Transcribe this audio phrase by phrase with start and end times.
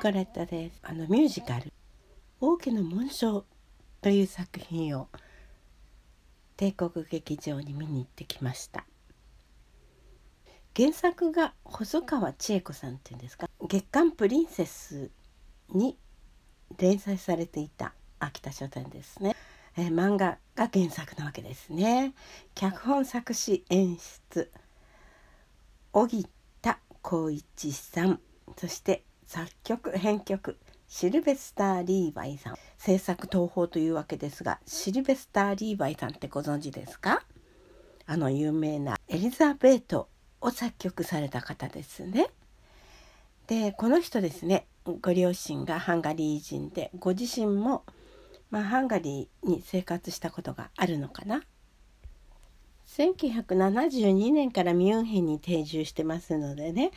[0.00, 0.80] コレットです。
[0.82, 1.70] あのミュージカル。
[2.40, 3.44] 王家の紋章
[4.00, 5.08] という作品を
[6.56, 8.86] 帝国劇場に見に行ってきました。
[10.74, 13.50] 原作が細川千恵子さんっていうんですか？
[13.68, 15.10] 月刊プリンセス
[15.74, 15.98] に
[16.78, 19.36] 連載されていた秋田書店ですね、
[19.76, 22.14] えー、漫画が原作なわけですね。
[22.54, 24.50] 脚本作詞演出
[25.92, 26.26] 荻
[26.62, 28.18] 田光一さん。
[28.56, 30.58] そして作曲編曲。
[30.88, 32.56] シルベスター・リーバイさん。
[32.78, 37.22] 制作東宝というわけですがシルベスター・リーバイさんってご存知ですか？
[38.06, 40.08] あの有名なエリザベート
[40.40, 42.26] を作曲された方ですね。
[43.46, 44.66] でこの人ですね
[45.00, 47.84] ご両親がハンガリー人でご自身も、
[48.50, 51.44] まあ、ハンガリーに生活したことがあるのかな？
[52.90, 56.90] 1972年からミュンヘンに定住してますのでね。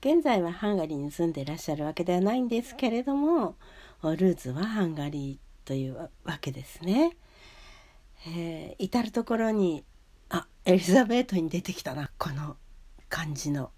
[0.00, 3.56] 現在はハンガリーに住んでらっしゃるわけではないんですけれども
[4.02, 7.16] ルーツはハンガリーというわけですね。
[8.28, 9.84] えー、至る所に
[10.28, 12.10] あエリザベートに出てきたな。
[12.16, 12.56] この
[13.08, 13.72] 感じの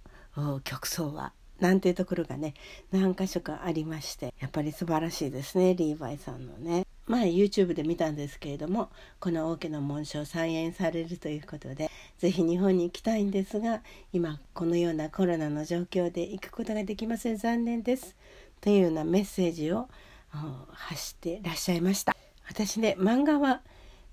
[0.64, 1.32] 曲奏は。
[1.62, 2.54] なんていうところがね
[2.90, 6.84] 何箇所かありましてやっぱり素晴らしいですねリーバイさんのね。
[7.06, 8.88] 前 YouTube で見たんですけれども
[9.18, 13.82] この王家の紋章再演されるということで是非日本に行きたいんですが
[14.12, 18.16] 今このようなコロナの状況で行くことができません残念です
[18.60, 19.88] というようなメッセージを
[20.70, 22.16] 発してらっしゃいました。
[22.48, 23.62] 私ね漫画は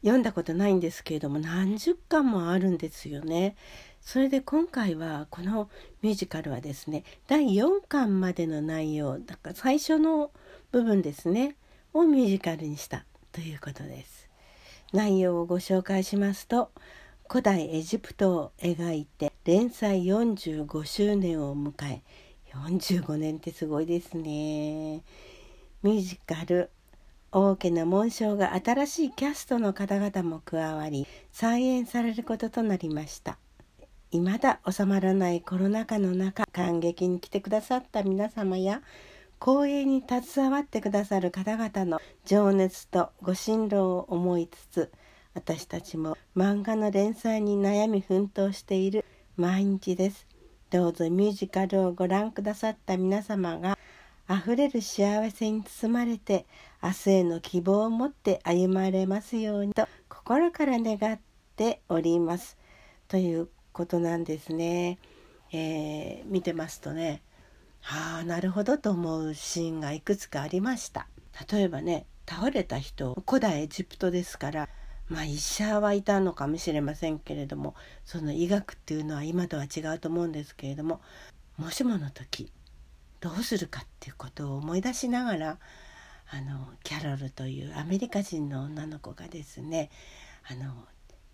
[0.01, 3.55] 読んだことないんですけれども何十巻もあるんですよね。
[4.01, 5.69] それで今回はこの
[6.01, 10.31] ミュージカルはですね第4巻までの内容だから最初の
[10.71, 11.57] 部分ですね
[11.93, 14.29] をミュージカルにしたということです。
[14.93, 16.71] 内容をご紹介しますと
[17.29, 22.01] 古代エジプトを描いて連載45周年を迎え
[22.53, 25.03] 45年ってすごいですね。
[25.83, 26.71] ミュージカル
[27.31, 33.37] 王家の紋章が新しいキャストの方々も加わり再演されることとなりました。
[34.11, 38.81] 未だ収まらないコロナ禍の中感激に来てくださった皆様や
[39.37, 44.91] 公演に携わってくださる方々の情熱とご心労を思いつつ
[45.35, 49.05] 私たちも漫画の連載に悩み奮闘している
[49.37, 50.27] 毎日です。
[50.71, 53.77] どうぞミュージカルをご覧くださった皆様が
[54.31, 56.45] あふれる幸せに包まれて
[56.83, 61.19] 明日への希望を持って歩まれますようにと心から願っ
[61.55, 62.55] ております
[63.07, 64.99] ということなんですね。
[65.51, 67.23] えー、見てますとね
[67.81, 71.07] はあなるほどと思うシーンがいくつかありました。
[71.51, 74.69] 例えばね倒れた人古代エジプトですから
[75.07, 77.73] まあ医者はいたのかもしれませんけれども
[78.05, 81.01] その医学っていうのは今とは違うと思うんですけれども
[81.57, 82.51] もしもの時
[83.19, 85.57] どうするかっていうことを思い出しながら
[86.31, 89.89] あのキャロルというアメリカ人の女の子がですね
[90.49, 90.73] あの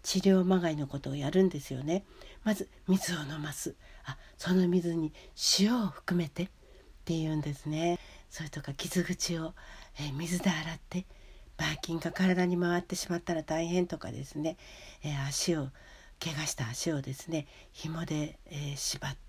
[0.03, 2.05] 治療まがいのことをやるんですよね。
[2.43, 3.75] まず水を飲ます
[4.05, 5.13] あその水に
[5.59, 6.49] 塩を含めてっ
[7.05, 7.99] ていうんですね。
[8.29, 9.53] それとか傷口を、
[9.97, 11.05] え水で洗って
[11.57, 14.57] ばい菌が体に回ってしまったら大変とかですね、
[15.03, 15.69] えー、足を
[16.19, 19.24] 怪我した足をですね紐で、えー、縛って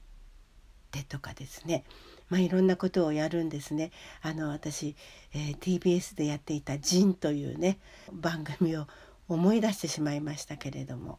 [1.04, 1.84] とかですね。
[2.28, 3.92] まあ、いろんなことをやるんですね。
[4.22, 4.96] あの私、
[5.32, 7.78] えー、TBS でやっていた「ジン」というね
[8.12, 8.86] 番組を
[9.28, 11.18] 思い出してしまいましたけれども。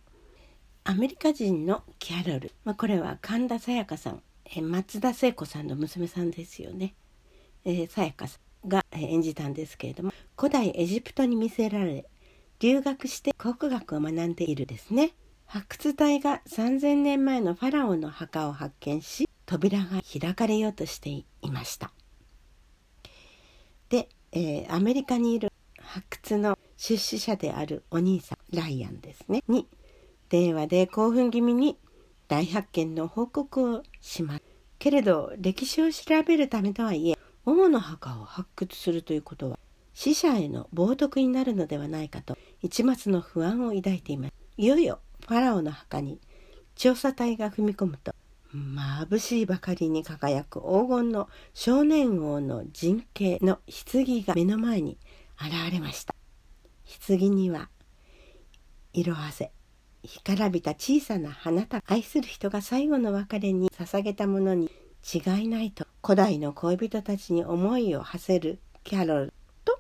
[0.84, 6.96] アメリカ人のキャロル、まあ、これは神田沙也加さん、えー、松田聖子さんの娘さんですよね。
[7.66, 10.14] えー、沙也加さんが演じたんですけれども。
[10.38, 12.06] 古代エジプトに見せられ
[12.60, 15.12] 留学して考古学を学んでいるですね。
[15.46, 21.91] 発掘隊が3000年前のファラオの墓を発見し扉が開かれようとしていました。
[23.90, 29.41] で、えー、アメリカにいる発掘の出資者であるお兄さんライアンですね。
[29.47, 29.66] に
[30.30, 31.77] 電話で興奮気味に
[32.27, 34.44] 大発見の報告をします。
[34.80, 39.57] けれど歴史を調べるためとはいえ王の墓を発掘するということは
[39.94, 44.33] 死者への冒涜になるのではないかと一抹の不安を抱いています。
[44.57, 46.19] いよいよファラオの墓に
[46.75, 48.13] 調査隊が踏み込むと
[48.57, 54.98] 眩しいばかりに輝く黄金の少年王の陣形の棺が目の前に
[55.39, 56.15] 現れました。
[57.07, 57.69] 棺には
[58.94, 59.51] 色あせ
[60.04, 64.71] 干からびた小さな花束愛する人が最後の別れに捧げたものに
[65.13, 69.33] 違いないと古代の恋人たちに思いを馳せるキャロル
[69.65, 69.77] と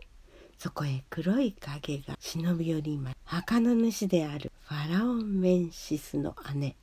[0.57, 6.75] そこへ黒い影が忍び寄ります墓の主であるファラオ・メンシスの姉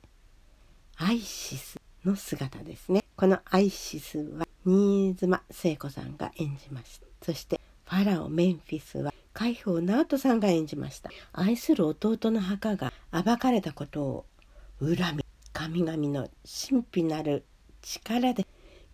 [0.97, 1.84] アイシス。
[2.05, 3.03] の姿ですね。
[3.15, 11.11] このアイシスは新妻聖子さんが演じましたそしてファラオメンフィスは海宝直人さんが演じました。
[11.33, 14.25] 愛する弟の墓が暴かれたことを
[14.79, 16.29] 恨み神々の
[16.69, 17.45] 神秘なる
[17.81, 18.47] 力で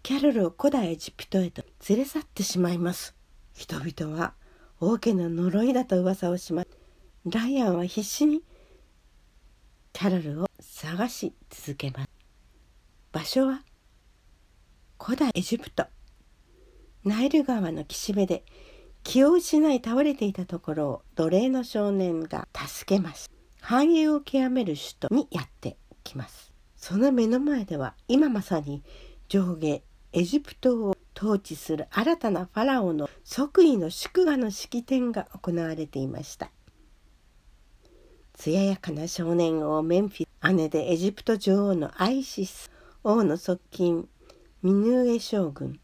[0.03, 3.15] キャロルを古代エジプトへと連れ去ってしまいます。
[3.53, 4.33] 人々は
[4.79, 6.67] 王家の呪いだと噂をします。
[7.25, 8.41] ライアンは必死に
[9.93, 12.10] キャロルを探し続けます。
[13.11, 13.61] 場所は
[14.97, 15.85] 古代エジプト。
[17.03, 18.45] ナイル川の岸辺で
[19.03, 23.29] 気を失い倒れていたところを奴隷の少年が助けます。
[23.59, 25.75] 繁栄を極める首都にやって
[26.05, 26.53] きます。
[26.77, 28.81] その目の前では今まさに
[29.27, 29.83] 上下
[30.13, 36.49] エジプトを統治する新たなファラオの即位の祝賀の式典が行われていました。
[38.35, 42.71] 艶やかな少年王メンフィス姉でエジプト女王のアイシス。
[43.03, 44.07] 王の側近
[44.61, 45.79] ミヌエ将軍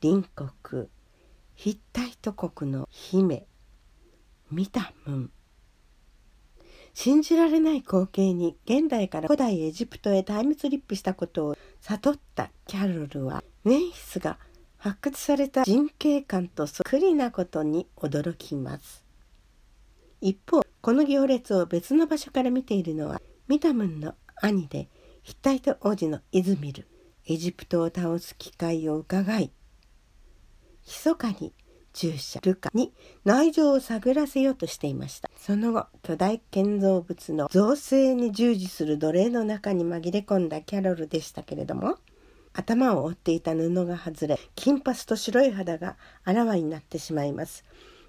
[0.00, 0.86] 隣国
[1.54, 3.44] ヒッタイト国の姫
[4.50, 5.30] ミタムン。
[6.94, 14.38] 信じられない光景に現代から古代エジプトへタイムスリップしたことを悟ったキャロルはメンフィスが
[14.78, 19.04] 発掘された人形館とそっくりなことに驚きます。
[20.22, 24.88] 一方この行列を別の場所から見ているのはミタムンの兄で
[25.22, 26.86] ヒッタイト王子のイズミル
[27.26, 29.52] エジプトを倒す機会を伺い
[30.86, 31.52] 密かに
[31.92, 32.92] 従者ルカに
[33.24, 41.98] 内情を探らせようとしていましたその後巨大建造物の造成に従事する奴隷の中に紛れ込んだキャロルでしたけれども
[42.52, 47.64] 頭を覆っていた布が外れ金髪と白い肌があらわになってしまいます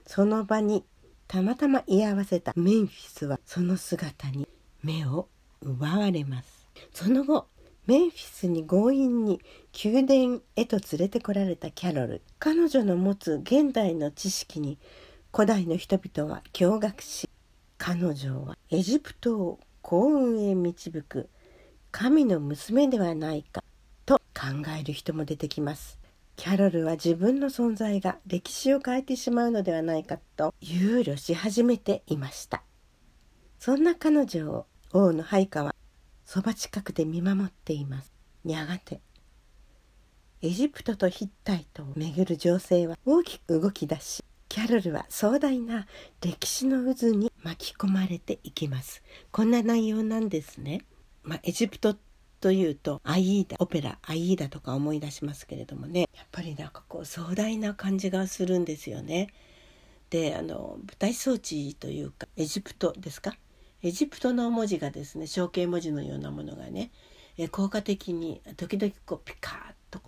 [0.08, 0.86] その場に
[1.28, 4.48] たまたま居合わせたメンフィスはその姿に
[4.84, 5.28] 目を
[5.62, 6.61] 奪われます
[6.94, 7.48] その後
[7.88, 9.42] メンフィスに強引に
[9.84, 12.22] 宮殿へと連れてこられたキャロル。
[12.40, 14.78] 彼女の持つ現代の知識に
[15.34, 17.30] 古代の人々は驚愕し
[17.78, 21.30] 彼女はエジプトを幸運へ導く
[21.92, 23.64] 神の娘ではないか
[24.06, 26.00] と考える人も出てきます。
[26.36, 32.64] キャロルは自分の存在が歴史を変えてしまうのではないかと憂慮し始めていました。
[33.60, 35.76] そんな彼女を王の配下は
[36.34, 38.14] そば近くで見守っています。
[38.46, 39.02] やがて
[40.42, 45.88] エジプトとヒッタイトをめぐる情勢は大きく動き出しキャロルは壮大な
[46.22, 49.04] 歴史の渦に巻き込まれていきます。
[49.34, 50.86] こんな内容なんですね、
[51.24, 51.98] まあ、エジプト
[52.40, 56.08] というとアイーダオペラアイーダとか思い出しますけれどもね。
[56.16, 59.34] やっぱりなんかこう壮大な感じがするんですよね。
[60.10, 63.36] であの舞台装置というかエジプトですか？
[63.84, 66.92] エジプトの文字がですね象形文字のようなものがね
[67.38, 70.02] え効果的に時々こうピカッと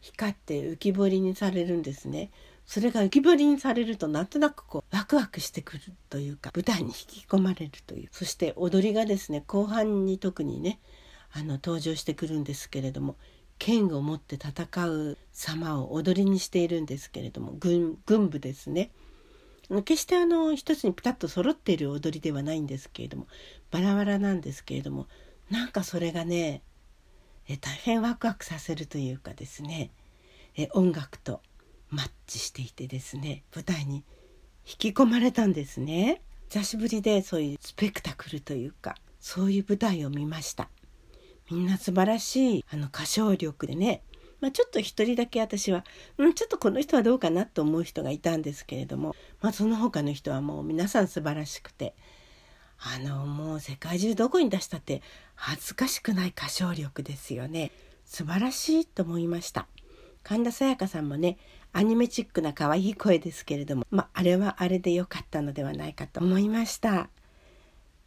[0.00, 2.30] 光って浮き彫りにされるんですね。
[2.66, 10.78] それが浮き彫りにされるとなんとなくこうワクワクしてくるというか舞台に引き込まれるというそして踊りがですね後半に特にね
[11.32, 13.16] あの登場してくるんですけれども
[13.58, 18.90] 剣を持って戦う様を踊りにしているんですけれども軍軍部ですね。
[19.84, 23.26] 決してあの一つにピタッと揃っている踊りではないんですけれども
[23.70, 25.06] バラバラなんですけれども
[25.50, 26.62] なんかそれがね
[27.48, 29.90] え大変ワクワクさせるというかですね
[30.56, 31.42] え音楽と
[31.90, 34.04] マッチしていてですね舞台に
[34.66, 36.20] 引き込まれたんですね。
[36.50, 40.68] 久しぶりでそういうスペクタクルというかそういう舞台を見ました。
[41.50, 44.02] みんな素晴らしいあの歌唱力でね
[44.40, 45.84] まあ、ちょっと一人だけ私は、
[46.16, 51.94] うん、ちょっとこの人はどうかなと思う人がいたんですけれども、まあ、その他の人はもう皆さん素晴らしくて
[52.80, 55.02] あのもう世界中どこに出したって
[55.34, 57.72] 恥ずかしくない歌唱力ですよね。
[58.04, 59.66] 素晴らしいと思いました。
[60.22, 61.38] 神田沙也加さんもね
[61.72, 67.08] アニメチックな可愛い声ですけれども、まあ、あれはあれで良かったのではないかと思いました。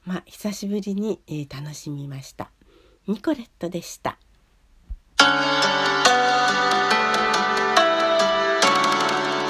[0.05, 2.51] まあ久しぶりに、えー、楽しみました。
[3.07, 4.17] ニコレットでした。